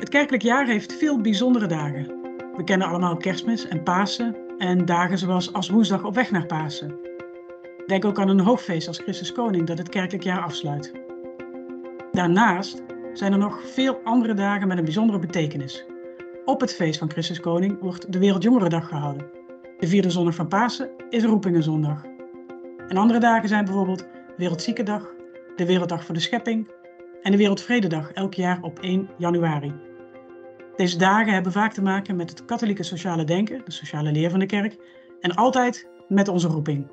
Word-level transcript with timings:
Het 0.00 0.08
kerkelijk 0.08 0.42
jaar 0.42 0.66
heeft 0.66 0.92
veel 0.92 1.20
bijzondere 1.20 1.66
dagen. 1.66 2.06
We 2.56 2.64
kennen 2.64 2.88
allemaal 2.88 3.16
kerstmis 3.16 3.68
en 3.68 3.82
Pasen 3.82 4.36
en 4.58 4.84
dagen 4.84 5.18
zoals 5.18 5.52
als 5.52 5.68
woensdag 5.68 6.04
op 6.04 6.14
weg 6.14 6.30
naar 6.30 6.46
Pasen. 6.46 6.98
Denk 7.86 8.04
ook 8.04 8.18
aan 8.18 8.28
een 8.28 8.40
hoogfeest 8.40 8.88
als 8.88 8.98
Christus 8.98 9.32
Koning 9.32 9.66
dat 9.66 9.78
het 9.78 9.88
kerkelijk 9.88 10.24
jaar 10.24 10.42
afsluit. 10.42 10.92
Daarnaast 12.12 12.82
zijn 13.12 13.32
er 13.32 13.38
nog 13.38 13.60
veel 13.64 14.00
andere 14.04 14.34
dagen 14.34 14.68
met 14.68 14.78
een 14.78 14.84
bijzondere 14.84 15.18
betekenis. 15.18 15.84
Op 16.44 16.60
het 16.60 16.74
feest 16.74 16.98
van 16.98 17.10
Christus 17.10 17.40
Koning 17.40 17.80
wordt 17.80 18.12
de 18.12 18.18
Wereldjongerendag 18.18 18.88
gehouden. 18.88 19.26
De 19.78 19.86
vierde 19.86 20.10
zondag 20.10 20.34
van 20.34 20.48
Pasen 20.48 20.90
is 21.10 21.24
Roepingenzondag. 21.24 22.04
En 22.88 22.96
andere 22.96 23.18
dagen 23.18 23.48
zijn 23.48 23.64
bijvoorbeeld 23.64 24.06
Wereldziekendag, 24.36 25.14
de 25.56 25.66
Werelddag 25.66 26.04
voor 26.04 26.14
de 26.14 26.20
Schepping 26.20 26.68
en 27.22 27.30
de 27.30 27.38
Wereldvrededag 27.38 28.12
elk 28.12 28.34
jaar 28.34 28.58
op 28.62 28.78
1 28.78 29.08
januari. 29.16 29.88
Deze 30.80 30.98
dagen 30.98 31.32
hebben 31.32 31.52
vaak 31.52 31.72
te 31.72 31.82
maken 31.82 32.16
met 32.16 32.30
het 32.30 32.44
katholieke 32.44 32.82
sociale 32.82 33.24
denken, 33.24 33.62
de 33.64 33.70
sociale 33.70 34.12
leer 34.12 34.30
van 34.30 34.38
de 34.38 34.46
kerk, 34.46 34.76
en 35.20 35.34
altijd 35.34 35.88
met 36.08 36.28
onze 36.28 36.48
roeping. 36.48 36.90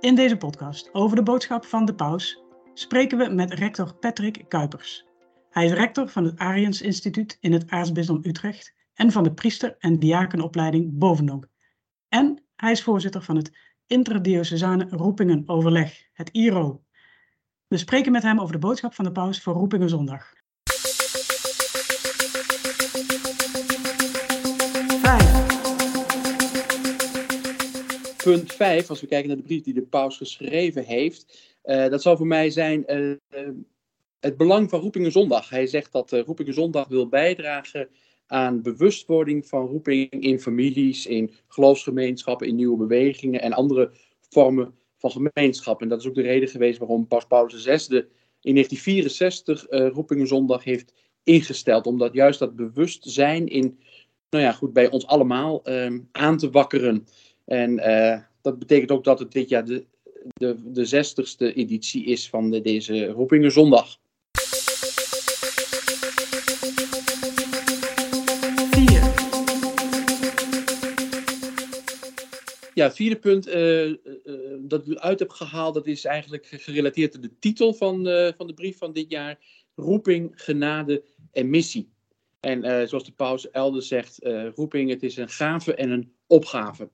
In 0.00 0.14
deze 0.14 0.36
podcast 0.36 0.94
over 0.94 1.16
de 1.16 1.22
boodschap 1.22 1.64
van 1.64 1.84
de 1.84 1.94
paus 1.94 2.42
spreken 2.74 3.18
we 3.18 3.28
met 3.28 3.52
rector 3.52 3.94
Patrick 3.94 4.44
Kuipers. 4.48 5.06
Hij 5.50 5.64
is 5.64 5.72
rector 5.72 6.08
van 6.08 6.24
het 6.24 6.38
Ariens 6.38 6.82
Instituut 6.82 7.36
in 7.40 7.52
het 7.52 7.70
Aartsbisdom 7.70 8.20
Utrecht 8.22 8.74
en 8.94 9.12
van 9.12 9.22
de 9.22 9.34
priester- 9.34 9.76
en 9.78 9.98
diakenopleiding 9.98 10.98
Bovendonk. 10.98 11.48
En 12.08 12.44
hij 12.56 12.70
is 12.70 12.82
voorzitter 12.82 13.22
van 13.22 13.36
het 13.36 13.56
Interdiocesane 13.86 14.86
Roepingenoverleg, 14.90 16.08
het 16.12 16.30
IRO. 16.30 16.82
We 17.66 17.76
spreken 17.76 18.12
met 18.12 18.22
hem 18.22 18.40
over 18.40 18.52
de 18.52 18.58
boodschap 18.58 18.94
van 18.94 19.04
de 19.04 19.12
paus 19.12 19.42
voor 19.42 19.54
Punt 28.22 28.52
5, 28.52 28.88
als 28.88 29.00
we 29.00 29.06
kijken 29.06 29.28
naar 29.28 29.36
de 29.36 29.42
brief 29.42 29.62
die 29.62 29.74
de 29.74 29.82
paus 29.82 30.16
geschreven 30.16 30.84
heeft, 30.84 31.54
uh, 31.64 31.88
dat 31.88 32.02
zal 32.02 32.16
voor 32.16 32.26
mij 32.26 32.50
zijn 32.50 32.84
uh, 32.88 33.48
het 34.20 34.36
belang 34.36 34.70
van 34.70 34.80
Roepingen 34.80 35.12
Zondag. 35.12 35.48
Hij 35.48 35.66
zegt 35.66 35.92
dat 35.92 36.12
uh, 36.12 36.22
Roepingen 36.22 36.54
Zondag 36.54 36.88
wil 36.88 37.08
bijdragen 37.08 37.88
aan 38.26 38.62
bewustwording 38.62 39.46
van 39.46 39.66
roeping 39.66 40.10
in 40.10 40.40
families, 40.40 41.06
in 41.06 41.30
geloofsgemeenschappen, 41.48 42.46
in 42.46 42.56
nieuwe 42.56 42.76
bewegingen 42.76 43.42
en 43.42 43.52
andere 43.52 43.90
vormen 44.30 44.74
van 44.98 45.10
gemeenschap. 45.10 45.82
En 45.82 45.88
dat 45.88 46.00
is 46.00 46.06
ook 46.06 46.14
de 46.14 46.22
reden 46.22 46.48
geweest 46.48 46.78
waarom 46.78 47.06
Paus 47.06 47.26
Paulus 47.26 47.62
VI 47.62 47.96
in 48.40 48.54
1964 48.54 49.66
Roepingen 49.68 50.26
Zondag 50.26 50.64
heeft 50.64 50.92
ingesteld. 51.22 51.86
Omdat 51.86 52.12
juist 52.12 52.38
dat 52.38 52.56
bewustzijn 52.56 53.48
in, 53.48 53.78
nou 54.32 54.44
ja, 54.44 54.52
goed, 54.52 54.72
bij 54.72 54.90
ons 54.90 55.06
allemaal 55.06 55.66
aan 56.12 56.38
te 56.38 56.50
wakkeren. 56.50 57.06
En 57.44 57.72
uh, 57.72 58.18
dat 58.42 58.58
betekent 58.58 58.90
ook 58.90 59.04
dat 59.04 59.18
het 59.18 59.32
dit 59.32 59.48
jaar 59.48 59.64
de, 59.64 59.84
de, 60.32 60.72
de 60.72 60.84
zestigste 60.84 61.54
editie 61.54 62.04
is 62.04 62.28
van 62.28 62.50
de, 62.50 62.60
deze 62.60 63.06
Roepingen 63.06 63.52
Zondag. 63.52 64.00
Ja, 72.74 72.84
het 72.84 72.96
vierde 72.96 73.18
punt 73.18 73.48
uh, 73.48 73.86
uh, 73.86 73.96
dat 74.58 74.86
ik 74.86 74.98
uit 74.98 75.18
heb 75.18 75.30
gehaald, 75.30 75.74
dat 75.74 75.86
is 75.86 76.04
eigenlijk 76.04 76.46
gerelateerd 76.50 77.14
aan 77.14 77.20
de 77.20 77.38
titel 77.38 77.74
van, 77.74 78.04
van 78.36 78.46
de 78.46 78.54
brief 78.54 78.78
van 78.78 78.92
dit 78.92 79.10
jaar. 79.10 79.38
Roeping, 79.74 80.32
genade 80.34 81.04
en 81.32 81.50
missie. 81.50 81.90
En 82.42 82.88
zoals 82.88 83.04
de 83.04 83.12
paus 83.12 83.50
elders 83.50 83.88
zegt, 83.88 84.18
roeping, 84.54 84.90
het 84.90 85.02
is 85.02 85.16
een 85.16 85.28
gave 85.28 85.74
en 85.74 85.90
een 85.90 86.12
opgave. 86.26 86.90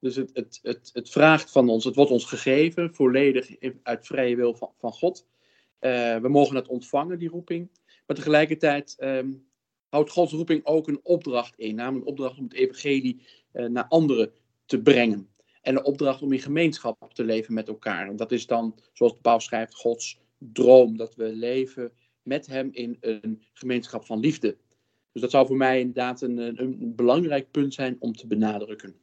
Dus 0.00 0.16
het, 0.16 0.30
het, 0.32 0.58
het, 0.62 0.90
het 0.92 1.10
vraagt 1.10 1.50
van 1.50 1.68
ons, 1.68 1.84
het 1.84 1.94
wordt 1.94 2.10
ons 2.10 2.24
gegeven, 2.24 2.94
volledig 2.94 3.48
uit 3.82 4.06
vrije 4.06 4.36
wil 4.36 4.54
van, 4.54 4.70
van 4.78 4.92
God. 4.92 5.26
Uh, 5.80 6.16
we 6.16 6.28
mogen 6.28 6.56
het 6.56 6.68
ontvangen, 6.68 7.18
die 7.18 7.28
roeping. 7.28 7.70
Maar 8.06 8.16
tegelijkertijd 8.16 8.96
um, 9.00 9.46
houdt 9.88 10.10
Gods 10.10 10.32
roeping 10.32 10.64
ook 10.64 10.88
een 10.88 11.00
opdracht 11.02 11.58
in. 11.58 11.74
Namelijk 11.74 12.04
een 12.04 12.10
opdracht 12.10 12.38
om 12.38 12.44
het 12.44 12.54
evangelie 12.54 13.22
naar 13.52 13.86
anderen 13.88 14.32
te 14.66 14.82
brengen. 14.82 15.28
En 15.62 15.76
een 15.76 15.84
opdracht 15.84 16.22
om 16.22 16.32
in 16.32 16.40
gemeenschap 16.40 17.14
te 17.14 17.24
leven 17.24 17.54
met 17.54 17.68
elkaar. 17.68 18.08
En 18.08 18.16
dat 18.16 18.32
is 18.32 18.46
dan, 18.46 18.78
zoals 18.92 19.12
de 19.12 19.20
paus 19.20 19.44
schrijft, 19.44 19.74
Gods 19.74 20.20
droom. 20.38 20.96
Dat 20.96 21.14
we 21.14 21.32
leven 21.32 21.92
met 22.22 22.46
hem 22.46 22.68
in 22.72 22.96
een 23.00 23.42
gemeenschap 23.52 24.04
van 24.04 24.20
liefde. 24.20 24.56
Dus 25.12 25.22
dat 25.22 25.30
zou 25.30 25.46
voor 25.46 25.56
mij 25.56 25.78
inderdaad 25.80 26.20
een, 26.20 26.38
een, 26.38 26.62
een 26.62 26.94
belangrijk 26.94 27.50
punt 27.50 27.74
zijn 27.74 27.96
om 27.98 28.12
te 28.12 28.26
benadrukken. 28.26 28.94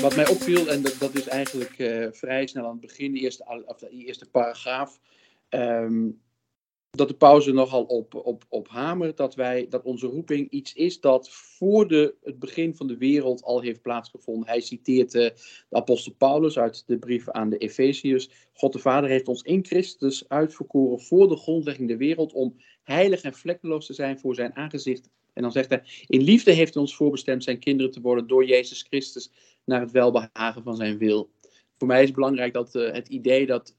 Wat 0.00 0.16
mij 0.16 0.28
opviel, 0.28 0.68
en 0.68 0.82
dat, 0.82 0.96
dat 0.98 1.14
is 1.14 1.28
eigenlijk 1.28 1.78
uh, 1.78 2.06
vrij 2.10 2.46
snel 2.46 2.64
aan 2.64 2.70
het 2.70 2.80
begin, 2.80 3.12
de 3.12 3.18
eerste, 3.18 3.64
of 3.66 3.78
de 3.78 3.88
eerste 3.88 4.30
paragraaf, 4.30 5.00
um, 5.50 6.20
dat 6.94 7.08
de 7.08 7.14
pauze 7.14 7.52
nogal 7.52 7.84
op, 7.84 8.14
op, 8.14 8.44
op 8.48 8.68
hamert 8.68 9.16
dat, 9.16 9.34
wij, 9.34 9.66
dat 9.68 9.82
onze 9.82 10.06
roeping 10.06 10.50
iets 10.50 10.72
is 10.72 11.00
dat 11.00 11.30
voor 11.30 11.88
de, 11.88 12.14
het 12.22 12.38
begin 12.38 12.76
van 12.76 12.86
de 12.86 12.96
wereld 12.96 13.42
al 13.42 13.60
heeft 13.60 13.82
plaatsgevonden. 13.82 14.48
Hij 14.48 14.60
citeert 14.60 15.14
uh, 15.14 15.22
de 15.68 15.76
apostel 15.76 16.12
Paulus 16.12 16.58
uit 16.58 16.86
de 16.86 16.98
brief 16.98 17.30
aan 17.30 17.50
de 17.50 17.58
Efeziërs. 17.58 18.30
God 18.52 18.72
de 18.72 18.78
Vader 18.78 19.10
heeft 19.10 19.28
ons 19.28 19.42
in 19.42 19.64
Christus 19.64 20.28
uitverkoren 20.28 21.00
voor 21.00 21.28
de 21.28 21.36
grondlegging 21.36 21.88
der 21.88 21.98
wereld 21.98 22.32
om 22.32 22.56
heilig 22.82 23.22
en 23.22 23.34
vlekkeloos 23.34 23.86
te 23.86 23.94
zijn 23.94 24.18
voor 24.18 24.34
zijn 24.34 24.56
aangezicht. 24.56 25.08
En 25.32 25.42
dan 25.42 25.52
zegt 25.52 25.68
hij, 25.68 25.82
in 26.06 26.22
liefde 26.22 26.52
heeft 26.52 26.74
hij 26.74 26.82
ons 26.82 26.96
voorbestemd 26.96 27.44
zijn 27.44 27.58
kinderen 27.58 27.92
te 27.92 28.00
worden 28.00 28.26
door 28.26 28.44
Jezus 28.44 28.82
Christus 28.82 29.30
naar 29.64 29.80
het 29.80 29.90
welbehagen 29.90 30.62
van 30.62 30.76
zijn 30.76 30.98
wil. 30.98 31.30
Voor 31.78 31.88
mij 31.88 32.00
is 32.00 32.06
het 32.06 32.14
belangrijk 32.14 32.52
dat 32.52 32.74
uh, 32.74 32.92
het 32.92 33.08
idee 33.08 33.46
dat 33.46 33.74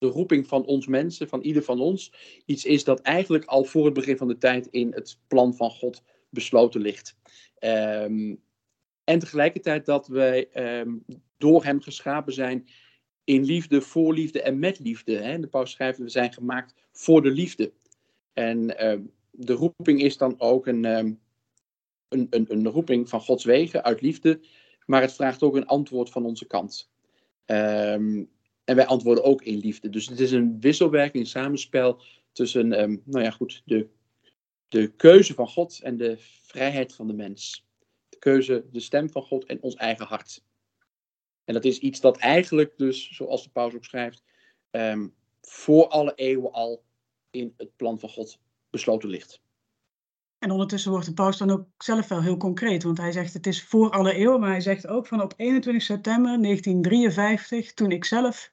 de 0.00 0.06
roeping 0.06 0.46
van 0.46 0.64
ons 0.64 0.86
mensen, 0.86 1.28
van 1.28 1.40
ieder 1.40 1.62
van 1.62 1.80
ons, 1.80 2.12
iets 2.46 2.64
is 2.64 2.84
dat 2.84 3.00
eigenlijk 3.00 3.44
al 3.44 3.64
voor 3.64 3.84
het 3.84 3.94
begin 3.94 4.16
van 4.16 4.28
de 4.28 4.38
tijd 4.38 4.66
in 4.66 4.92
het 4.92 5.18
plan 5.26 5.54
van 5.54 5.70
God 5.70 6.02
besloten 6.30 6.80
ligt. 6.80 7.16
Um, 7.58 8.42
en 9.04 9.18
tegelijkertijd 9.18 9.86
dat 9.86 10.06
wij 10.06 10.48
um, 10.80 11.04
door 11.36 11.64
Hem 11.64 11.80
geschapen 11.80 12.32
zijn 12.32 12.68
in 13.24 13.44
liefde, 13.44 13.80
voor 13.80 14.14
liefde 14.14 14.42
en 14.42 14.58
met 14.58 14.78
liefde. 14.78 15.16
Hè? 15.16 15.40
De 15.40 15.48
paus 15.48 15.70
schrijft, 15.70 15.98
we 15.98 16.08
zijn 16.08 16.32
gemaakt 16.32 16.74
voor 16.92 17.22
de 17.22 17.30
liefde. 17.30 17.72
En 18.32 18.58
uh, 18.84 19.00
de 19.30 19.52
roeping 19.52 20.02
is 20.02 20.16
dan 20.16 20.34
ook 20.38 20.66
een, 20.66 20.84
een, 20.84 21.18
een, 22.08 22.46
een 22.48 22.68
roeping 22.68 23.08
van 23.08 23.20
Gods 23.20 23.44
wegen, 23.44 23.84
uit 23.84 24.00
liefde, 24.00 24.40
maar 24.86 25.00
het 25.00 25.12
vraagt 25.12 25.42
ook 25.42 25.56
een 25.56 25.66
antwoord 25.66 26.10
van 26.10 26.24
onze 26.24 26.46
kant. 26.46 26.90
Um, 27.46 28.30
en 28.70 28.76
wij 28.76 28.86
antwoorden 28.86 29.24
ook 29.24 29.42
in 29.42 29.58
liefde. 29.58 29.90
Dus 29.90 30.08
het 30.08 30.20
is 30.20 30.32
een 30.32 30.60
wisselwerking, 30.60 31.24
een 31.24 31.30
samenspel 31.30 32.02
tussen 32.32 32.82
um, 32.82 33.02
nou 33.04 33.24
ja, 33.24 33.30
goed, 33.30 33.62
de, 33.64 33.88
de 34.68 34.92
keuze 34.92 35.34
van 35.34 35.48
God 35.48 35.80
en 35.82 35.96
de 35.96 36.16
vrijheid 36.42 36.94
van 36.94 37.06
de 37.06 37.12
mens. 37.12 37.66
De 38.08 38.18
keuze, 38.18 38.64
de 38.72 38.80
stem 38.80 39.10
van 39.10 39.22
God 39.22 39.44
en 39.44 39.62
ons 39.62 39.74
eigen 39.74 40.06
hart. 40.06 40.44
En 41.44 41.54
dat 41.54 41.64
is 41.64 41.78
iets 41.78 42.00
dat 42.00 42.16
eigenlijk 42.16 42.72
dus, 42.76 43.10
zoals 43.10 43.42
de 43.42 43.50
paus 43.50 43.74
ook 43.74 43.84
schrijft, 43.84 44.22
um, 44.70 45.14
voor 45.40 45.88
alle 45.88 46.14
eeuwen 46.14 46.52
al 46.52 46.84
in 47.30 47.54
het 47.56 47.76
plan 47.76 48.00
van 48.00 48.08
God 48.08 48.38
besloten 48.70 49.08
ligt. 49.08 49.40
En 50.38 50.50
ondertussen 50.50 50.90
wordt 50.90 51.06
de 51.06 51.14
paus 51.14 51.38
dan 51.38 51.50
ook 51.50 51.66
zelf 51.78 52.08
wel 52.08 52.22
heel 52.22 52.36
concreet, 52.36 52.82
want 52.82 52.98
hij 52.98 53.12
zegt 53.12 53.34
het 53.34 53.46
is 53.46 53.62
voor 53.62 53.90
alle 53.90 54.14
eeuwen, 54.14 54.40
maar 54.40 54.50
hij 54.50 54.60
zegt 54.60 54.86
ook 54.86 55.06
van 55.06 55.22
op 55.22 55.34
21 55.36 55.82
september 55.82 56.42
1953, 56.42 57.74
toen 57.74 57.90
ik 57.90 58.04
zelf 58.04 58.52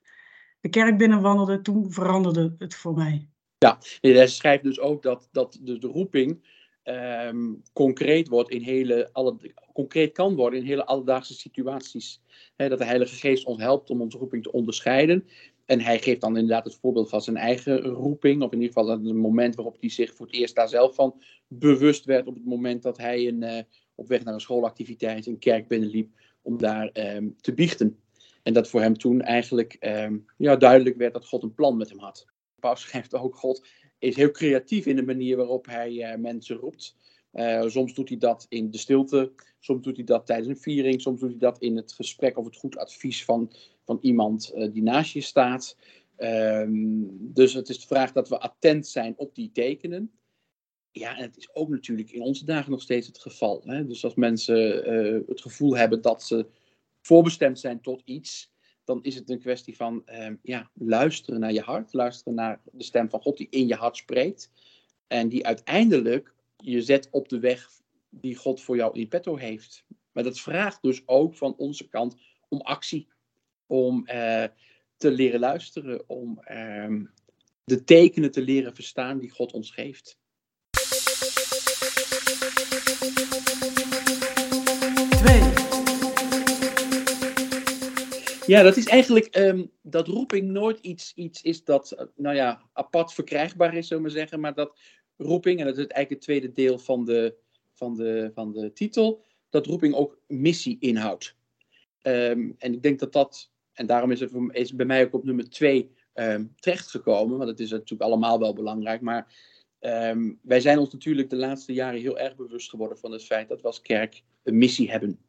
de 0.71 0.79
kerk 0.79 0.97
binnenwandelde, 0.97 1.61
toen 1.61 1.91
veranderde 1.91 2.55
het 2.57 2.75
voor 2.75 2.93
mij. 2.93 3.27
Ja, 3.57 3.77
hij 4.01 4.27
schrijft 4.27 4.63
dus 4.63 4.79
ook 4.79 5.03
dat, 5.03 5.29
dat 5.31 5.59
de, 5.61 5.77
roeping 5.79 6.45
um, 6.83 7.61
concreet 7.73 8.27
wordt 8.27 8.49
in 8.49 8.61
hele, 8.61 9.09
alle, 9.11 9.35
concreet 9.73 10.11
kan 10.11 10.35
worden 10.35 10.59
in 10.59 10.65
hele 10.65 10.85
alledaagse 10.85 11.33
situaties. 11.33 12.21
dat 12.55 12.77
de 12.77 12.85
Heilige 12.85 13.15
Geest 13.15 13.45
ons 13.45 13.61
helpt 13.61 13.89
om 13.89 14.01
onze 14.01 14.17
roeping 14.17 14.43
te 14.43 14.51
onderscheiden. 14.51 15.27
En 15.65 15.79
hij 15.79 15.99
geeft 15.99 16.21
dan 16.21 16.37
inderdaad 16.37 16.63
het 16.63 16.75
voorbeeld 16.75 17.09
van 17.09 17.21
zijn 17.21 17.37
eigen 17.37 17.79
roeping, 17.81 18.41
of 18.41 18.51
in 18.51 18.61
ieder 18.61 18.73
geval 18.73 18.91
het 18.91 19.13
moment 19.13 19.55
waarop 19.55 19.77
hij 19.79 19.89
zich 19.89 20.13
voor 20.13 20.25
het 20.25 20.35
eerst 20.35 20.55
daar 20.55 20.69
zelf 20.69 20.95
van 20.95 21.21
bewust 21.47 22.05
werd, 22.05 22.27
op 22.27 22.33
het 22.33 22.45
moment 22.45 22.83
dat 22.83 22.97
hij 22.97 23.27
een, 23.27 23.41
uh, 23.41 23.59
op 23.95 24.07
weg 24.07 24.23
naar 24.23 24.33
een 24.33 24.39
schoolactiviteit 24.39 25.25
een 25.25 25.39
kerk 25.39 25.67
binnenliep 25.67 26.09
om 26.41 26.57
daar 26.57 26.89
um, 26.93 27.35
te 27.41 27.53
biechten. 27.53 27.99
En 28.47 28.53
dat 28.53 28.69
voor 28.69 28.81
hem 28.81 28.97
toen 28.97 29.21
eigenlijk 29.21 29.77
um, 29.79 30.25
ja, 30.37 30.55
duidelijk 30.55 30.97
werd 30.97 31.13
dat 31.13 31.27
God 31.27 31.43
een 31.43 31.53
plan 31.53 31.77
met 31.77 31.89
hem 31.89 31.99
had. 31.99 32.25
Paus 32.59 32.81
schrijft 32.81 33.13
ook, 33.13 33.35
God 33.35 33.67
is 33.99 34.15
heel 34.15 34.31
creatief 34.31 34.85
in 34.85 34.95
de 34.95 35.05
manier 35.05 35.37
waarop 35.37 35.65
hij 35.65 35.91
uh, 35.91 36.15
mensen 36.15 36.55
roept. 36.55 36.95
soms 37.65 37.93
doet 37.93 38.09
hij 38.09 38.17
dat 38.17 38.45
in 38.49 38.71
de 38.71 38.77
stilte, 38.77 39.31
soms 39.59 39.83
doet 39.83 39.95
hij 39.95 40.05
dat 40.05 40.25
tijdens 40.25 40.47
een 40.47 40.57
viering, 40.57 41.01
soms 41.01 41.19
doet 41.19 41.29
hij 41.29 41.39
dat 41.39 41.59
in 41.59 41.75
het 41.75 41.93
gesprek 41.93 42.37
of 42.37 42.45
het 42.45 42.55
goed 42.55 42.77
advies 42.77 43.25
van, 43.25 43.51
van 43.83 43.97
iemand 44.01 44.53
die 44.71 44.83
naast 44.83 45.13
je 45.13 45.21
staat. 45.21 45.77
Ehm, 46.15 47.03
dus 47.19 47.53
het 47.53 47.69
is 47.69 47.79
de 47.79 47.87
vraag 47.87 48.11
dat 48.11 48.29
we 48.29 48.39
attent 48.39 48.87
zijn 48.87 49.13
op 49.17 49.35
die 49.35 49.51
tekenen. 49.51 50.11
Ja, 50.91 51.17
en 51.17 51.23
het 51.23 51.37
is 51.37 51.55
ook 51.55 51.69
natuurlijk 51.69 52.11
in 52.11 52.21
onze 52.21 52.45
dagen 52.45 52.71
nog 52.71 52.81
steeds 52.81 53.07
het 53.07 53.19
geval. 53.19 53.61
Hè? 53.65 53.87
Dus 53.87 54.03
als 54.03 54.15
mensen 54.15 54.57
het 55.27 55.41
gevoel 55.41 55.77
hebben 55.77 56.01
dat 56.01 56.23
ze 56.23 56.45
voorbestemd 57.07 57.59
zijn 57.59 57.81
tot 57.81 58.01
iets, 58.05 58.51
dan 58.83 59.03
is 59.03 59.15
het 59.15 59.29
een 59.29 59.39
kwestie 59.39 59.75
van 59.75 60.03
uh, 60.05 60.29
ja, 60.41 60.69
luisteren 60.73 61.39
naar 61.39 61.53
je 61.53 61.61
hart, 61.61 61.93
luisteren 61.93 62.33
naar 62.33 62.61
de 62.71 62.83
stem 62.83 63.09
van 63.09 63.21
God 63.21 63.37
die 63.37 63.47
in 63.49 63.67
je 63.67 63.75
hart 63.75 63.97
spreekt. 63.97 64.51
En 65.07 65.29
die 65.29 65.45
uiteindelijk 65.45 66.33
je 66.57 66.81
zet 66.81 67.07
op 67.11 67.29
de 67.29 67.39
weg 67.39 67.69
die 68.09 68.35
God 68.35 68.61
voor 68.61 68.75
jou 68.75 68.99
in 68.99 69.07
petto 69.07 69.35
heeft. 69.35 69.85
Maar 70.11 70.23
dat 70.23 70.39
vraagt 70.39 70.81
dus 70.81 71.01
ook 71.05 71.35
van 71.35 71.55
onze 71.57 71.87
kant 71.87 72.15
om 72.49 72.61
actie. 72.61 73.07
Om 73.65 73.97
uh, 73.97 74.43
te 74.97 75.11
leren 75.11 75.39
luisteren, 75.39 76.09
om 76.09 76.39
uh, 76.51 77.01
de 77.63 77.83
tekenen 77.83 78.31
te 78.31 78.41
leren 78.41 78.75
verstaan 78.75 79.19
die 79.19 79.29
God 79.29 79.53
ons 79.53 79.71
geeft. 79.71 80.19
Ja, 88.47 88.63
dat 88.63 88.77
is 88.77 88.85
eigenlijk 88.85 89.37
um, 89.37 89.71
dat 89.81 90.07
roeping 90.07 90.49
nooit 90.49 90.79
iets, 90.79 91.13
iets 91.15 91.41
is 91.41 91.63
dat, 91.63 91.91
eh, 91.91 92.05
nou 92.15 92.35
ja, 92.35 92.61
apart 92.73 93.13
verkrijgbaar 93.13 93.75
is, 93.75 93.87
zullen 93.87 94.03
we 94.03 94.09
zeggen. 94.09 94.39
Maar 94.39 94.53
dat 94.53 94.79
roeping, 95.17 95.59
en 95.59 95.65
dat 95.65 95.77
is 95.77 95.87
eigenlijk 95.87 96.09
het 96.09 96.21
tweede 96.21 96.51
deel 96.51 96.79
van 96.79 97.05
de, 97.05 97.35
van 97.73 97.95
de, 97.95 98.31
van 98.33 98.51
de 98.51 98.73
titel, 98.73 99.23
dat 99.49 99.65
roeping 99.65 99.93
ook 99.93 100.19
missie 100.27 100.77
inhoudt. 100.79 101.35
Um, 102.01 102.55
en 102.57 102.73
ik 102.73 102.83
denk 102.83 102.99
dat 102.99 103.13
dat, 103.13 103.51
en 103.73 103.85
daarom 103.85 104.11
is 104.11 104.19
het 104.19 104.75
bij 104.75 104.85
mij 104.85 105.05
ook 105.05 105.13
op 105.13 105.23
nummer 105.23 105.49
twee 105.49 105.91
um, 106.13 106.53
terechtgekomen, 106.59 107.37
want 107.37 107.49
het 107.49 107.59
is 107.59 107.71
natuurlijk 107.71 108.01
allemaal 108.01 108.39
wel 108.39 108.53
belangrijk. 108.53 109.01
Maar 109.01 109.33
wij 110.41 110.59
zijn 110.59 110.77
ons 110.77 110.91
natuurlijk 110.91 111.29
de 111.29 111.35
laatste 111.35 111.73
jaren 111.73 111.99
heel 111.99 112.19
erg 112.19 112.35
bewust 112.35 112.69
geworden 112.69 112.97
van 112.97 113.11
het 113.11 113.25
feit 113.25 113.47
dat 113.47 113.61
we 113.61 113.67
als 113.67 113.81
kerk 113.81 114.23
een 114.43 114.57
missie 114.57 114.91
hebben. 114.91 115.19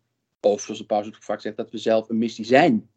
Of 0.40 0.62
zoals 0.62 0.80
de 0.80 0.86
paus 0.86 1.06
ook 1.06 1.22
vaak 1.22 1.40
zegt, 1.40 1.56
dat 1.56 1.70
we 1.70 1.78
zelf 1.78 2.08
een 2.08 2.18
missie 2.18 2.44
zijn. 2.44 2.90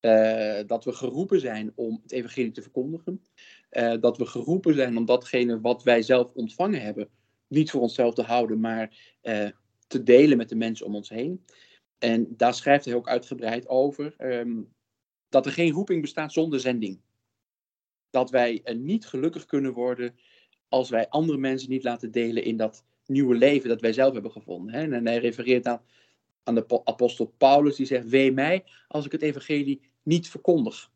Uh, 0.00 0.60
dat 0.66 0.84
we 0.84 0.92
geroepen 0.92 1.40
zijn 1.40 1.72
om 1.74 2.00
het 2.02 2.12
evangelie 2.12 2.50
te 2.50 2.62
verkondigen. 2.62 3.22
Uh, 3.70 3.94
dat 4.00 4.18
we 4.18 4.26
geroepen 4.26 4.74
zijn 4.74 4.96
om 4.96 5.04
datgene 5.04 5.60
wat 5.60 5.82
wij 5.82 6.02
zelf 6.02 6.32
ontvangen 6.32 6.82
hebben, 6.82 7.08
niet 7.46 7.70
voor 7.70 7.80
onszelf 7.80 8.14
te 8.14 8.22
houden, 8.22 8.60
maar 8.60 9.16
uh, 9.22 9.48
te 9.86 10.02
delen 10.02 10.36
met 10.36 10.48
de 10.48 10.56
mensen 10.56 10.86
om 10.86 10.94
ons 10.94 11.08
heen. 11.08 11.44
En 11.98 12.36
daar 12.36 12.54
schrijft 12.54 12.84
hij 12.84 12.94
ook 12.94 13.08
uitgebreid 13.08 13.68
over 13.68 14.14
um, 14.18 14.74
dat 15.28 15.46
er 15.46 15.52
geen 15.52 15.72
roeping 15.72 16.00
bestaat 16.00 16.32
zonder 16.32 16.60
zending. 16.60 17.00
Dat 18.10 18.30
wij 18.30 18.62
niet 18.76 19.06
gelukkig 19.06 19.44
kunnen 19.44 19.72
worden 19.72 20.18
als 20.68 20.90
wij 20.90 21.08
andere 21.08 21.38
mensen 21.38 21.70
niet 21.70 21.84
laten 21.84 22.10
delen 22.10 22.44
in 22.44 22.56
dat 22.56 22.84
nieuwe 23.06 23.34
leven 23.34 23.68
dat 23.68 23.80
wij 23.80 23.92
zelf 23.92 24.12
hebben 24.12 24.32
gevonden. 24.32 24.74
Hè? 24.74 24.92
En 24.92 25.06
hij 25.06 25.18
refereert 25.18 25.66
aan 25.66 25.82
aan 26.48 26.54
de 26.54 26.80
apostel 26.84 27.34
Paulus, 27.38 27.76
die 27.76 27.86
zegt: 27.86 28.08
Wee 28.08 28.32
mij 28.32 28.64
als 28.88 29.06
ik 29.06 29.12
het 29.12 29.22
evangelie 29.22 29.80
niet 30.02 30.28
verkondig. 30.28 30.90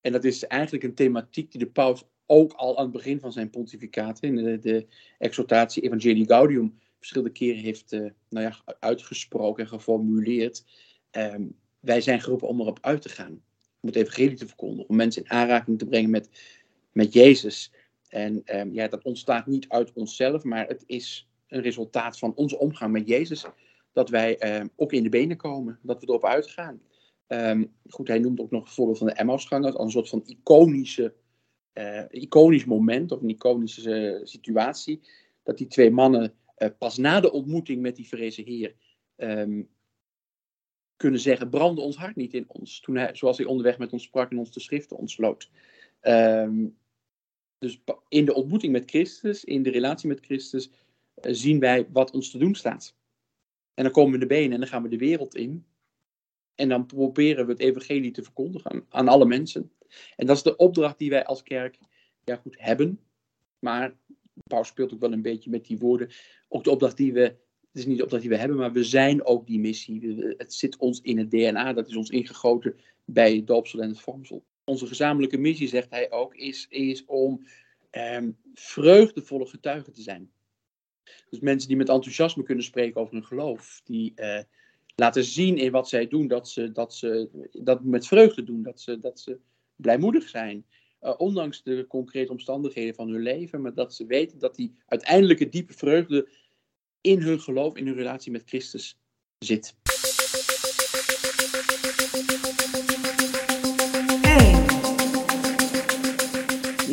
En 0.00 0.12
dat 0.12 0.24
is 0.24 0.46
eigenlijk 0.46 0.84
een 0.84 0.94
thematiek 0.94 1.50
die 1.50 1.60
de 1.60 1.70
paus 1.70 2.04
ook 2.26 2.52
al 2.52 2.76
aan 2.76 2.82
het 2.82 2.92
begin 2.92 3.20
van 3.20 3.32
zijn 3.32 3.50
pontificaat, 3.50 4.20
in 4.20 4.36
de, 4.36 4.58
de 4.58 4.86
exhortatie 5.18 5.82
Evangelii 5.82 6.26
Gaudium, 6.26 6.78
verschillende 6.98 7.32
keren 7.32 7.62
heeft 7.62 7.92
uh, 7.92 8.10
nou 8.28 8.46
ja, 8.46 8.76
uitgesproken 8.80 9.62
en 9.62 9.68
geformuleerd. 9.68 10.64
Um, 11.10 11.56
wij 11.80 12.00
zijn 12.00 12.20
geroepen 12.20 12.48
om 12.48 12.60
erop 12.60 12.78
uit 12.80 13.02
te 13.02 13.08
gaan, 13.08 13.42
om 13.80 13.88
het 13.88 13.96
evangelie 13.96 14.36
te 14.36 14.46
verkondigen, 14.46 14.88
om 14.88 14.96
mensen 14.96 15.22
in 15.22 15.30
aanraking 15.30 15.78
te 15.78 15.86
brengen 15.86 16.10
met, 16.10 16.28
met 16.92 17.12
Jezus. 17.12 17.72
En 18.08 18.42
um, 18.60 18.72
ja, 18.72 18.88
dat 18.88 19.04
ontstaat 19.04 19.46
niet 19.46 19.68
uit 19.68 19.92
onszelf, 19.92 20.44
maar 20.44 20.66
het 20.66 20.82
is 20.86 21.28
een 21.48 21.62
resultaat 21.62 22.18
van 22.18 22.34
onze 22.34 22.58
omgang 22.58 22.92
met 22.92 23.08
Jezus 23.08 23.44
dat 23.94 24.08
wij 24.08 24.60
uh, 24.60 24.66
ook 24.76 24.92
in 24.92 25.02
de 25.02 25.08
benen 25.08 25.36
komen, 25.36 25.78
dat 25.82 26.00
we 26.00 26.06
erop 26.06 26.24
uitgaan. 26.24 26.80
Um, 27.28 27.72
goed, 27.88 28.08
hij 28.08 28.18
noemt 28.18 28.40
ook 28.40 28.50
nog 28.50 28.64
het 28.64 28.72
voorbeeld 28.72 28.98
van 28.98 29.06
de 29.06 29.12
Emmausgangers 29.12 29.74
als 29.74 29.84
een 29.84 29.90
soort 29.90 30.08
van 30.08 30.22
iconische, 30.26 31.14
uh, 31.74 32.02
iconisch 32.10 32.64
moment 32.64 33.12
of 33.12 33.22
een 33.22 33.28
iconische 33.28 34.18
uh, 34.20 34.26
situatie. 34.26 35.00
Dat 35.42 35.58
die 35.58 35.66
twee 35.66 35.90
mannen 35.90 36.34
pas 36.78 36.96
na 36.96 37.20
de 37.20 37.32
ontmoeting 37.32 37.82
met 37.82 37.96
die 37.96 38.08
vrezen 38.08 38.44
Heer 38.44 38.74
um, 39.16 39.68
kunnen 40.96 41.20
zeggen: 41.20 41.50
brandde 41.50 41.80
ons 41.80 41.96
hart 41.96 42.16
niet 42.16 42.34
in 42.34 42.44
ons. 42.46 42.80
Toen 42.80 42.96
hij, 42.96 43.14
zoals 43.14 43.36
hij 43.36 43.46
onderweg 43.46 43.78
met 43.78 43.92
ons 43.92 44.02
sprak 44.02 44.30
en 44.30 44.38
ons 44.38 44.52
de 44.52 44.60
schriften 44.60 44.96
ontsloot. 44.96 45.50
Dus 47.58 47.82
in 48.08 48.24
de 48.24 48.34
ontmoeting 48.34 48.72
met 48.72 48.90
Christus, 48.90 49.44
in 49.44 49.62
de 49.62 49.70
relatie 49.70 50.08
met 50.08 50.20
Christus, 50.20 50.70
zien 51.14 51.60
wij 51.60 51.88
wat 51.92 52.10
ons 52.10 52.30
te 52.30 52.38
doen 52.38 52.54
staat. 52.54 52.94
En 53.74 53.84
dan 53.84 53.92
komen 53.92 54.12
we 54.12 54.18
de 54.18 54.26
benen 54.26 54.52
en 54.52 54.58
dan 54.58 54.68
gaan 54.68 54.82
we 54.82 54.88
de 54.88 54.98
wereld 54.98 55.34
in. 55.34 55.64
En 56.54 56.68
dan 56.68 56.86
proberen 56.86 57.46
we 57.46 57.52
het 57.52 57.60
evangelie 57.60 58.10
te 58.10 58.22
verkondigen 58.22 58.86
aan, 58.88 59.08
alle 59.08 59.26
mensen. 59.26 59.72
En 60.16 60.26
dat 60.26 60.36
is 60.36 60.42
de 60.42 60.56
opdracht 60.56 60.98
die 60.98 61.10
wij 61.10 61.24
als 61.24 61.42
kerk 61.42 61.78
ja, 62.24 62.36
goed 62.36 62.56
hebben. 62.58 63.00
Maar 63.58 63.96
Paus 64.42 64.68
speelt 64.68 64.92
ook 64.92 65.00
wel 65.00 65.12
een 65.12 65.22
beetje 65.22 65.50
met 65.50 65.64
die 65.64 65.78
woorden. 65.78 66.10
Ook 66.48 66.64
de 66.64 66.70
opdracht 66.70 66.96
die 66.96 67.12
we, 67.12 67.20
het 67.20 67.36
is 67.72 67.86
niet 67.86 67.96
de 67.96 68.02
opdracht 68.02 68.22
die 68.22 68.32
we 68.32 68.38
hebben, 68.38 68.56
maar 68.56 68.72
we 68.72 68.84
zijn 68.84 69.24
ook 69.24 69.46
die 69.46 69.58
missie. 69.58 70.34
Het 70.36 70.54
zit 70.54 70.76
ons 70.76 71.00
in 71.00 71.18
het 71.18 71.30
DNA, 71.30 71.72
dat 71.72 71.88
is 71.88 71.96
ons 71.96 72.10
ingegoten 72.10 72.76
bij 73.04 73.34
het 73.34 73.46
doopsel 73.46 73.80
en 73.80 73.88
het 73.88 74.00
vormsel. 74.00 74.44
Onze 74.64 74.86
gezamenlijke 74.86 75.38
missie, 75.38 75.68
zegt 75.68 75.90
hij 75.90 76.10
ook, 76.10 76.34
is, 76.34 76.66
is 76.68 77.04
om 77.04 77.46
eh, 77.90 78.22
vreugdevolle 78.54 79.46
getuigen 79.46 79.92
te 79.92 80.02
zijn. 80.02 80.30
Dus 81.30 81.40
mensen 81.40 81.68
die 81.68 81.76
met 81.76 81.88
enthousiasme 81.88 82.42
kunnen 82.42 82.64
spreken 82.64 83.00
over 83.00 83.14
hun 83.14 83.24
geloof. 83.24 83.80
Die 83.84 84.12
uh, 84.16 84.40
laten 84.96 85.24
zien 85.24 85.58
in 85.58 85.70
wat 85.70 85.88
zij 85.88 86.08
doen 86.08 86.26
dat 86.26 86.48
ze 86.48 86.72
dat, 86.72 86.94
ze, 86.94 87.28
dat 87.52 87.84
met 87.84 88.06
vreugde 88.06 88.44
doen. 88.44 88.62
Dat 88.62 88.80
ze, 88.80 88.98
dat 88.98 89.20
ze 89.20 89.38
blijmoedig 89.76 90.28
zijn. 90.28 90.66
Uh, 91.02 91.14
ondanks 91.16 91.62
de 91.62 91.86
concrete 91.88 92.32
omstandigheden 92.32 92.94
van 92.94 93.08
hun 93.08 93.22
leven. 93.22 93.60
Maar 93.60 93.74
dat 93.74 93.94
ze 93.94 94.06
weten 94.06 94.38
dat 94.38 94.54
die 94.54 94.74
uiteindelijke 94.86 95.48
diepe 95.48 95.72
vreugde 95.72 96.28
in 97.00 97.20
hun 97.20 97.40
geloof, 97.40 97.76
in 97.76 97.86
hun 97.86 97.96
relatie 97.96 98.32
met 98.32 98.42
Christus 98.46 98.98
zit. 99.38 99.74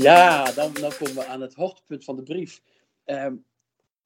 Ja, 0.02 0.52
dan, 0.52 0.74
dan 0.74 0.92
komen 0.98 1.16
we 1.16 1.26
aan 1.26 1.42
het 1.42 1.54
hoogtepunt 1.54 2.04
van 2.04 2.16
de 2.16 2.24
brief. 2.24 2.62
Um, 3.06 3.46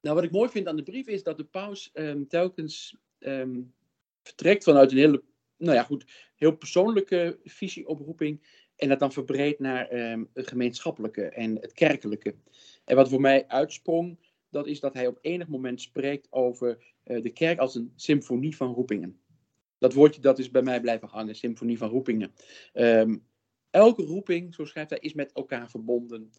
nou, 0.06 0.18
wat 0.18 0.26
ik 0.26 0.32
mooi 0.32 0.50
vind 0.50 0.68
aan 0.68 0.76
de 0.76 0.84
brief 0.84 1.08
is 1.08 1.24
dat 1.24 1.38
de 1.38 1.44
paus 1.44 1.92
um, 1.94 2.28
telkens 2.28 2.98
um, 3.20 3.74
vertrekt 4.22 4.64
vanuit 4.64 4.92
een 4.92 4.98
hele, 4.98 5.24
nou 5.58 5.76
ja, 5.76 5.84
goed, 5.84 6.06
heel 6.36 6.56
persoonlijke 6.56 7.40
visieoproeping 7.44 8.48
en 8.76 8.90
dat 8.90 9.00
dan 9.00 9.12
verbreedt 9.12 9.60
naar 9.60 10.12
um, 10.12 10.30
gemeenschappelijke 10.34 11.24
en 11.24 11.56
het 11.56 11.74
kerkelijke. 11.74 12.36
En 12.84 12.96
wat 12.96 13.10
voor 13.10 13.22
mij 13.22 13.48
uitsprong, 13.48 14.20
dat 14.50 14.68
is 14.68 14.80
dat 14.80 14.94
hij 14.94 15.08
op 15.08 15.18
enig 15.22 15.48
moment 15.48 15.82
spreekt 15.82 16.28
over 16.30 16.84
uh, 17.06 17.22
de 17.22 17.30
kerk 17.30 17.60
als 17.60 17.76
een 17.76 17.92
symfonie 17.96 18.56
van 18.56 18.74
roepingen. 18.74 19.20
Dat 19.78 19.94
woordje 19.94 20.22
dat 20.22 20.40
is 20.40 20.52
bij 20.52 20.62
mij 20.62 20.82
blijven 20.82 21.08
hangen, 21.08 21.36
symfonie 21.36 21.78
van 21.78 21.90
roepingen. 21.90 22.34
elke 23.70 24.04
roeping, 24.04 24.54
zo 24.54 24.66
schrijft 24.66 24.90
hij, 24.90 25.00
is 25.00 25.14
met 25.14 25.32
elkaar 25.32 25.70
verbonden, 25.70 26.32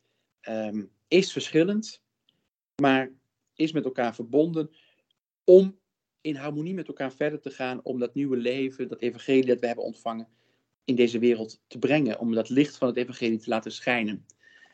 is 1.09 1.33
verschillend, 1.33 2.03
maar 2.83 3.13
is 3.57 3.73
met 3.73 3.85
elkaar 3.85 4.15
verbonden 4.15 4.71
om 5.45 5.79
in 6.21 6.37
harmonie 6.37 6.75
met 6.75 6.89
elkaar 6.89 7.13
verder 7.13 7.41
te 7.41 7.51
gaan, 7.51 7.81
om 7.83 7.99
dat 7.99 8.15
nieuwe 8.15 8.37
leven, 8.37 8.89
dat 8.89 9.01
evangelie 9.01 9.47
dat 9.47 9.61
we 9.61 9.67
hebben 9.67 9.85
ontvangen, 9.85 10.29
in 10.85 10.95
deze 10.95 11.19
wereld 11.19 11.63
te 11.67 11.79
brengen, 11.79 12.19
om 12.19 12.35
dat 12.35 12.49
licht 12.49 12.77
van 12.77 12.89
het 12.89 12.97
evangelie 12.97 13.39
te 13.39 13.51
laten 13.51 13.73
schijnen. 13.73 14.27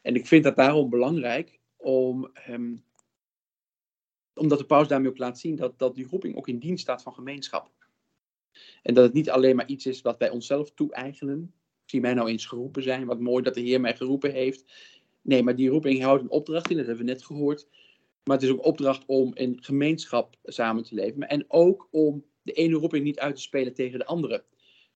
En 0.02 0.14
ik 0.14 0.26
vind 0.26 0.44
dat 0.44 0.56
daarom 0.56 0.90
belangrijk, 0.90 1.60
om, 1.76 2.30
um, 2.48 2.84
omdat 4.34 4.58
de 4.58 4.66
paus 4.66 4.88
daarmee 4.88 5.10
ook 5.10 5.18
laat 5.18 5.38
zien 5.38 5.56
dat, 5.56 5.78
dat 5.78 5.94
die 5.94 6.06
roeping 6.06 6.36
ook 6.36 6.48
in 6.48 6.58
dienst 6.58 6.82
staat 6.82 7.02
van 7.02 7.14
gemeenschap. 7.14 7.70
En 8.82 8.94
dat 8.94 9.04
het 9.04 9.12
niet 9.12 9.30
alleen 9.30 9.56
maar 9.56 9.68
iets 9.68 9.86
is 9.86 10.00
wat 10.00 10.18
wij 10.18 10.30
onszelf 10.30 10.70
toe-eigenen. 10.70 11.54
Zie 11.84 12.00
mij 12.00 12.14
nou 12.14 12.28
eens 12.28 12.46
geroepen 12.46 12.82
zijn, 12.82 13.06
wat 13.06 13.20
mooi 13.20 13.42
dat 13.42 13.54
de 13.54 13.60
Heer 13.60 13.80
mij 13.80 13.96
geroepen 13.96 14.32
heeft. 14.32 14.72
Nee, 15.22 15.42
maar 15.42 15.56
die 15.56 15.68
roeping 15.68 16.02
houdt 16.02 16.22
een 16.22 16.30
opdracht 16.30 16.70
in, 16.70 16.76
dat 16.76 16.86
hebben 16.86 17.04
we 17.04 17.10
net 17.10 17.24
gehoord. 17.24 17.68
Maar 18.24 18.36
het 18.36 18.44
is 18.44 18.52
ook 18.52 18.64
opdracht 18.64 19.02
om 19.06 19.34
in 19.34 19.62
gemeenschap 19.62 20.36
samen 20.42 20.84
te 20.84 20.94
leven. 20.94 21.28
En 21.28 21.44
ook 21.48 21.88
om 21.90 22.24
de 22.42 22.52
ene 22.52 22.74
roeping 22.74 23.04
niet 23.04 23.18
uit 23.18 23.34
te 23.34 23.42
spelen 23.42 23.74
tegen 23.74 23.98
de 23.98 24.06
andere. 24.06 24.44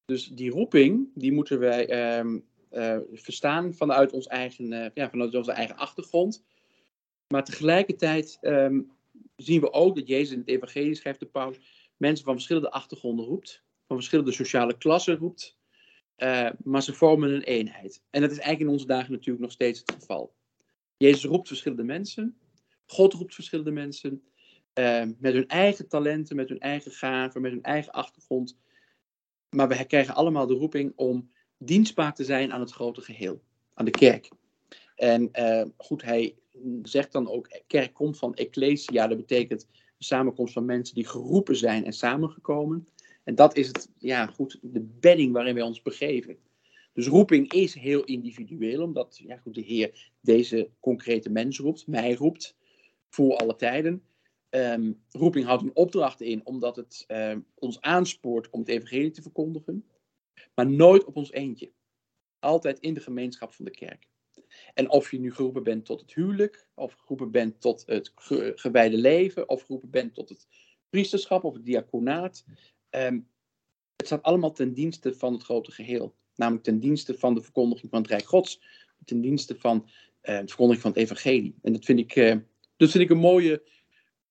Dus 0.04 0.26
die 0.28 0.50
roeping, 0.50 1.08
die 1.14 1.32
moeten 1.32 1.58
wij 1.58 2.18
um, 2.18 2.44
uh, 2.72 2.98
verstaan 3.12 3.74
vanuit, 3.74 4.12
ons 4.12 4.26
eigen, 4.26 4.72
uh, 4.72 4.86
ja, 4.94 5.10
vanuit 5.10 5.34
onze 5.34 5.52
eigen 5.52 5.76
achtergrond. 5.76 6.44
Maar 7.28 7.44
tegelijkertijd 7.44 8.38
um, 8.40 8.90
zien 9.36 9.60
we 9.60 9.72
ook 9.72 9.96
dat 9.96 10.08
Jezus 10.08 10.32
in 10.32 10.38
het 10.38 10.48
evangelie 10.48 10.94
schrijft 10.94 11.20
de 11.20 11.26
paus, 11.26 11.56
mensen 11.96 12.24
van 12.24 12.34
verschillende 12.34 12.70
achtergronden 12.70 13.24
roept, 13.24 13.62
van 13.86 13.96
verschillende 13.96 14.32
sociale 14.32 14.76
klassen 14.78 15.16
roept, 15.16 15.58
uh, 16.16 16.50
maar 16.64 16.82
ze 16.82 16.94
vormen 16.94 17.34
een 17.34 17.42
eenheid. 17.42 18.02
En 18.10 18.20
dat 18.20 18.30
is 18.30 18.38
eigenlijk 18.38 18.66
in 18.66 18.72
onze 18.72 18.86
dagen 18.86 19.12
natuurlijk 19.12 19.44
nog 19.44 19.52
steeds 19.52 19.80
het 19.80 19.92
geval. 19.92 20.34
Jezus 20.96 21.24
roept 21.24 21.48
verschillende 21.48 21.84
mensen, 21.84 22.38
God 22.86 23.12
roept 23.12 23.34
verschillende 23.34 23.70
mensen, 23.70 24.22
uh, 24.78 25.04
met 25.18 25.32
hun 25.32 25.48
eigen 25.48 25.88
talenten, 25.88 26.36
met 26.36 26.48
hun 26.48 26.60
eigen 26.60 26.90
gaven, 26.90 27.40
met 27.40 27.50
hun 27.50 27.62
eigen 27.62 27.92
achtergrond. 27.92 28.58
Maar 29.50 29.68
we 29.68 29.84
krijgen 29.84 30.14
allemaal 30.14 30.46
de 30.46 30.54
roeping 30.54 30.92
om 30.96 31.30
dienstbaar 31.58 32.14
te 32.14 32.24
zijn 32.24 32.52
aan 32.52 32.60
het 32.60 32.72
grote 32.72 33.00
geheel, 33.00 33.42
aan 33.74 33.84
de 33.84 33.90
kerk. 33.90 34.28
En 34.96 35.28
uh, 35.32 35.64
goed, 35.76 36.02
hij 36.02 36.34
zegt 36.82 37.12
dan 37.12 37.28
ook, 37.28 37.60
kerk 37.66 37.94
komt 37.94 38.18
van 38.18 38.34
ecclesia, 38.34 39.06
dat 39.06 39.16
betekent 39.16 39.66
een 39.70 40.04
samenkomst 40.04 40.52
van 40.52 40.64
mensen 40.64 40.94
die 40.94 41.06
geroepen 41.06 41.56
zijn 41.56 41.84
en 41.84 41.92
samengekomen. 41.92 42.88
En 43.24 43.34
dat 43.34 43.56
is 43.56 43.66
het, 43.66 43.90
ja 43.98 44.26
goed, 44.26 44.58
de 44.62 44.80
bedding 45.00 45.32
waarin 45.32 45.54
wij 45.54 45.62
ons 45.62 45.82
begeven. 45.82 46.36
Dus 46.92 47.06
roeping 47.06 47.52
is 47.52 47.74
heel 47.74 48.04
individueel, 48.04 48.82
omdat 48.82 49.20
ja 49.26 49.36
goed, 49.36 49.54
de 49.54 49.60
Heer 49.60 50.10
deze 50.20 50.70
concrete 50.80 51.30
mens 51.30 51.58
roept, 51.58 51.86
mij 51.86 52.14
roept, 52.14 52.56
voor 53.16 53.36
alle 53.36 53.56
tijden. 53.56 54.02
Um, 54.50 55.02
roeping 55.10 55.44
houdt 55.44 55.62
een 55.62 55.76
opdracht 55.76 56.20
in, 56.20 56.46
omdat 56.46 56.76
het 56.76 57.04
um, 57.08 57.46
ons 57.54 57.80
aanspoort 57.80 58.50
om 58.50 58.60
het 58.60 58.68
evangelie 58.68 59.10
te 59.10 59.22
verkondigen, 59.22 59.84
maar 60.54 60.70
nooit 60.70 61.04
op 61.04 61.16
ons 61.16 61.32
eentje. 61.32 61.72
Altijd 62.38 62.78
in 62.78 62.94
de 62.94 63.00
gemeenschap 63.00 63.52
van 63.52 63.64
de 63.64 63.70
kerk. 63.70 64.08
En 64.74 64.90
of 64.90 65.10
je 65.10 65.18
nu 65.18 65.32
geroepen 65.32 65.62
bent 65.62 65.84
tot 65.84 66.00
het 66.00 66.14
huwelijk, 66.14 66.68
of 66.74 66.92
geroepen 66.92 67.30
bent 67.30 67.60
tot 67.60 67.82
het 67.86 68.12
ge 68.14 68.52
gewijde 68.54 68.96
leven, 68.96 69.48
of 69.48 69.62
geroepen 69.62 69.90
bent 69.90 70.14
tot 70.14 70.28
het 70.28 70.46
priesterschap 70.90 71.44
of 71.44 71.54
het 71.54 71.64
diaconaat. 71.64 72.44
Um, 72.90 73.28
het 73.96 74.06
staat 74.06 74.22
allemaal 74.22 74.52
ten 74.52 74.72
dienste 74.72 75.14
van 75.14 75.32
het 75.32 75.42
grote 75.42 75.70
geheel. 75.72 76.14
Namelijk 76.34 76.64
ten 76.64 76.80
dienste 76.80 77.18
van 77.18 77.34
de 77.34 77.42
verkondiging 77.42 77.90
van 77.90 78.00
het 78.00 78.10
Rijk 78.10 78.24
Gods, 78.24 78.62
ten 79.04 79.20
dienste 79.20 79.54
van 79.58 79.76
uh, 79.86 80.40
de 80.40 80.46
verkondiging 80.46 80.82
van 80.82 80.90
het 80.90 81.00
Evangelie. 81.00 81.54
En 81.62 81.72
dat 81.72 81.84
vind 81.84 81.98
ik, 81.98 82.16
uh, 82.16 82.36
dat 82.76 82.90
vind 82.90 83.04
ik 83.04 83.10
een, 83.10 83.18
mooie, 83.18 83.62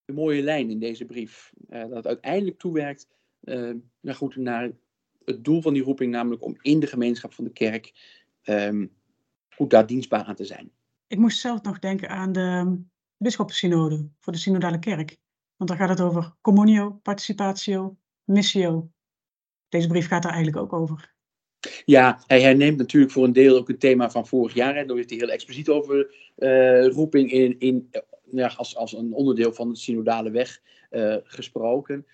een 0.06 0.16
mooie 0.16 0.42
lijn 0.42 0.70
in 0.70 0.80
deze 0.80 1.06
brief. 1.06 1.54
Uh, 1.70 1.82
dat 1.82 1.92
het 1.92 2.08
uiteindelijk 2.08 2.60
toewerkt 2.60 3.08
nou 4.02 4.18
goed, 4.18 4.36
naar 4.36 4.72
het 5.26 5.44
doel 5.44 5.62
van 5.62 5.74
die 5.74 5.84
roeping, 5.84 6.12
namelijk 6.12 6.44
om 6.44 6.58
in 6.62 6.80
de 6.80 6.88
gemeenschap 6.88 7.34
van 7.34 7.44
de 7.44 7.52
kerk 7.52 7.94
um, 8.44 8.92
goed 9.50 9.70
daar 9.70 9.86
dienstbaar 9.86 10.24
aan 10.24 10.36
te 10.36 10.46
zijn. 10.46 10.72
Ik 11.08 11.18
moest 11.18 11.40
zelf 11.40 11.62
nog 11.62 11.80
denken 11.80 12.10
aan 12.10 12.32
de 12.32 12.78
bisschoppensynode 13.18 14.10
voor 14.20 14.34
de 14.34 14.40
synodale 14.40 14.80
kerk. 14.80 15.18
Want 15.56 15.70
daar 15.70 15.80
gaat 15.80 15.90
het 15.90 16.02
over 16.02 16.36
communio, 16.42 16.92
participatio, 16.92 17.98
missio. 18.24 18.90
Deze 19.70 19.88
brief 19.88 20.08
gaat 20.08 20.24
daar 20.24 20.34
eigenlijk 20.34 20.64
ook 20.64 20.82
over. 20.82 21.14
Ja, 21.86 22.24
hij 22.28 22.42
herneemt 22.42 22.78
natuurlijk 22.78 23.12
voor 23.12 23.24
een 23.24 23.34
deel 23.34 23.58
ook 23.58 23.68
het 23.68 23.80
thema 23.80 24.10
van 24.10 24.28
vorig 24.28 24.54
jaar. 24.54 24.76
Hè. 24.76 24.86
Daar 24.86 24.96
heeft 24.96 25.10
hij 25.10 25.20
heel 25.20 25.30
expliciet 25.30 25.70
over 25.70 26.16
uh, 26.38 26.88
roeping 26.88 27.32
in, 27.32 27.60
in, 27.60 27.90
ja, 28.32 28.48
als, 28.48 28.76
als 28.76 28.94
een 28.94 29.14
onderdeel 29.14 29.54
van 29.54 29.70
de 29.70 29.76
synodale 29.76 30.30
weg 30.30 30.62
uh, 30.92 31.18
gesproken. 31.24 32.06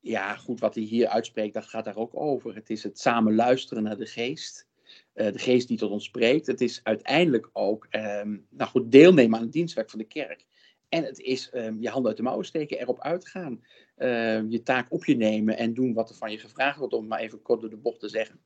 Ja, 0.00 0.36
goed, 0.36 0.60
wat 0.60 0.74
hij 0.74 0.84
hier 0.84 1.06
uitspreekt, 1.06 1.54
dat 1.54 1.66
gaat 1.66 1.84
daar 1.84 1.96
ook 1.96 2.16
over. 2.16 2.54
Het 2.54 2.70
is 2.70 2.82
het 2.82 2.98
samen 2.98 3.34
luisteren 3.34 3.82
naar 3.82 3.96
de 3.96 4.06
geest. 4.06 4.66
Uh, 5.14 5.32
de 5.32 5.38
geest 5.38 5.68
die 5.68 5.78
tot 5.78 5.90
ons 5.90 6.04
spreekt. 6.04 6.46
Het 6.46 6.60
is 6.60 6.80
uiteindelijk 6.82 7.50
ook 7.52 7.86
um, 7.90 8.46
nou 8.50 8.70
goed, 8.70 8.92
deelnemen 8.92 9.38
aan 9.38 9.44
het 9.44 9.52
dienstwerk 9.52 9.90
van 9.90 9.98
de 9.98 10.04
kerk. 10.04 10.44
En 10.88 11.04
het 11.04 11.18
is 11.18 11.50
um, 11.54 11.80
je 11.80 11.88
handen 11.88 12.08
uit 12.08 12.16
de 12.16 12.22
mouwen 12.22 12.46
steken, 12.46 12.78
erop 12.78 13.00
uitgaan. 13.00 13.64
Uh, 13.96 14.50
je 14.50 14.62
taak 14.62 14.92
op 14.92 15.04
je 15.04 15.16
nemen 15.16 15.56
en 15.56 15.74
doen 15.74 15.94
wat 15.94 16.10
er 16.10 16.16
van 16.16 16.30
je 16.30 16.38
gevraagd 16.38 16.78
wordt, 16.78 16.94
om 16.94 17.06
maar 17.06 17.20
even 17.20 17.42
kort 17.42 17.60
door 17.60 17.70
de 17.70 17.76
bocht 17.76 18.00
te 18.00 18.08
zeggen. 18.08 18.40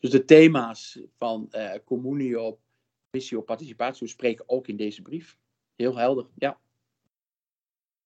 Dus 0.00 0.10
de 0.10 0.24
thema's 0.24 0.98
van 1.18 1.48
uh, 1.52 1.72
communio, 1.84 2.58
missio, 3.10 3.40
participatio 3.40 4.06
spreken 4.06 4.48
ook 4.48 4.68
in 4.68 4.76
deze 4.76 5.02
brief. 5.02 5.36
Heel 5.76 5.96
helder, 5.96 6.26
ja. 6.34 6.58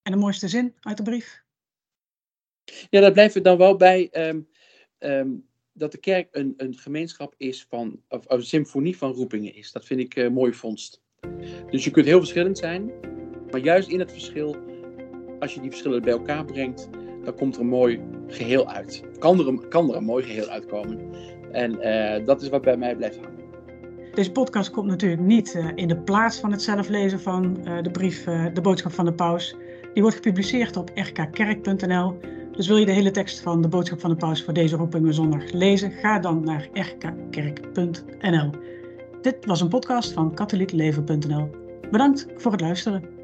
En 0.03 0.13
de 0.13 0.19
mooiste 0.19 0.49
zin 0.49 0.75
uit 0.81 0.97
de 0.97 1.03
brief? 1.03 1.43
Ja, 2.91 3.01
daar 3.01 3.13
blijven 3.13 3.37
we 3.37 3.49
dan 3.49 3.59
wel 3.59 3.77
bij. 3.77 4.29
Um, 4.29 4.49
um, 4.99 5.49
dat 5.73 5.93
de 5.93 5.99
kerk 5.99 6.29
een, 6.31 6.55
een 6.57 6.77
gemeenschap 6.77 7.35
is 7.37 7.67
van, 7.69 8.03
of, 8.09 8.27
of 8.27 8.37
een 8.37 8.43
symfonie 8.43 8.97
van 8.97 9.13
roepingen 9.13 9.55
is. 9.55 9.73
Dat 9.73 9.85
vind 9.85 10.01
ik 10.01 10.17
uh, 10.17 10.29
mooi 10.29 10.53
vondst. 10.53 11.03
Dus 11.71 11.85
je 11.85 11.91
kunt 11.91 12.07
heel 12.07 12.19
verschillend 12.19 12.59
zijn, 12.59 12.93
maar 13.51 13.61
juist 13.61 13.89
in 13.89 13.99
het 13.99 14.13
verschil, 14.13 14.57
als 15.39 15.55
je 15.55 15.61
die 15.61 15.71
verschillen 15.71 16.03
bij 16.03 16.13
elkaar 16.13 16.45
brengt, 16.45 16.89
dan 17.25 17.35
komt 17.37 17.55
er 17.55 17.61
een 17.61 17.67
mooi 17.67 18.01
geheel 18.27 18.69
uit. 18.69 19.03
Kan 19.19 19.39
er 19.39 19.49
een, 19.49 19.69
kan 19.69 19.91
er 19.91 19.97
een 19.97 20.05
mooi 20.05 20.25
geheel 20.25 20.47
uitkomen. 20.47 21.15
En 21.53 21.73
uh, 21.73 22.27
dat 22.27 22.43
is 22.43 22.49
wat 22.49 22.63
bij 22.63 22.77
mij 22.77 22.97
blijft 22.97 23.17
hangen. 23.17 23.48
Deze 24.19 24.33
podcast 24.33 24.71
komt 24.71 24.87
natuurlijk 24.87 25.23
niet 25.23 25.55
uh, 25.55 25.67
in 25.75 25.89
de 25.89 25.97
plaats 25.97 26.39
van 26.39 26.51
het 26.51 26.63
zelf 26.63 26.89
lezen 26.89 27.21
van 27.21 27.59
uh, 27.65 27.83
de 27.83 27.91
brief, 27.91 28.25
de 28.25 28.61
boodschap 28.63 28.93
van 28.93 29.05
de 29.05 29.13
paus. 29.13 29.57
Die 29.93 30.03
wordt 30.03 30.17
gepubliceerd 30.17 30.77
op 30.77 30.91
rkkerk.nl. 30.95 32.19
Dus 32.53 32.67
wil 32.67 32.77
je 32.77 32.87
de 32.87 32.93
hele 32.93 33.11
tekst 33.11 33.41
van 33.41 33.63
de 33.63 33.69
boodschap 33.69 34.01
van 34.01 34.11
de 34.11 34.17
paus 34.17 34.45
voor 34.45 34.53
deze 34.53 34.77
roepingen 34.77 35.15
zondag 35.15 35.53
lezen, 35.53 35.91
ga 35.91 36.19
dan 36.19 36.45
naar 36.45 36.69
rkkerk.nl. 36.73 38.51
Dit 39.23 39.47
was 39.47 39.61
een 39.61 39.69
podcast 39.69 40.13
van 40.13 40.35
katholiekleven.nl. 40.35 41.51
Bedankt 41.91 42.27
voor 42.37 42.53
het 42.53 42.61
luisteren. 42.61 43.18